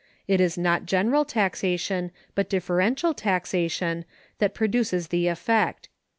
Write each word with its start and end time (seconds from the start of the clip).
It 0.27 0.41
is 0.41 0.57
not 0.57 0.87
general 0.87 1.25
taxation, 1.25 2.09
but 2.33 2.49
differential 2.49 3.13
taxation, 3.13 4.03
that 4.39 4.55
produces 4.55 5.09
the 5.09 5.27
effect. 5.27 5.89